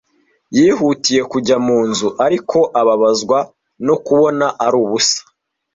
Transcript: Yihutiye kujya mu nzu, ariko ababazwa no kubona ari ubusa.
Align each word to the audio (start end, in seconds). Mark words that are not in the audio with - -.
Yihutiye 0.57 1.21
kujya 1.31 1.57
mu 1.65 1.77
nzu, 1.89 2.07
ariko 2.25 2.57
ababazwa 2.81 3.37
no 3.85 3.95
kubona 4.05 4.45
ari 4.65 4.75
ubusa. 4.83 5.21